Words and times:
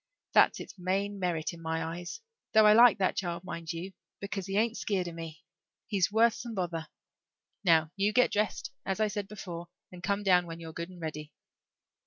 That's 0.33 0.59
its 0.59 0.79
main 0.79 1.19
merit 1.19 1.53
in 1.53 1.61
my 1.61 1.83
eyes, 1.83 2.21
though 2.53 2.65
I 2.65 2.73
like 2.73 2.97
that 2.97 3.15
child, 3.15 3.43
mind 3.43 3.71
you, 3.71 3.93
because 4.19 4.47
he 4.47 4.57
ain't 4.57 4.75
skeered 4.75 5.07
of 5.07 5.13
me. 5.13 5.43
He's 5.85 6.11
worth 6.11 6.33
some 6.33 6.55
bother. 6.55 6.87
Now, 7.63 7.91
you 7.95 8.11
get 8.11 8.31
dressed, 8.31 8.71
as 8.83 8.99
I 8.99 9.07
said 9.07 9.27
before, 9.27 9.67
and 9.91 10.01
come 10.01 10.23
down 10.23 10.47
when 10.47 10.59
you're 10.59 10.73
good 10.73 10.89
and 10.89 10.99
ready." 10.99 11.31